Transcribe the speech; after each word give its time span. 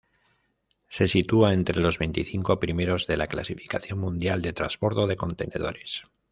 Se 0.87 1.07
sitúa 1.07 1.53
entre 1.53 1.79
los 1.79 1.99
veinticinco 1.99 2.59
primeros 2.59 3.05
de 3.05 3.17
la 3.17 3.27
clasificación 3.27 3.99
mundial 3.99 4.41
de 4.41 4.51
trasbordo 4.51 5.05
de 5.05 5.15
contenedores. 5.15 6.05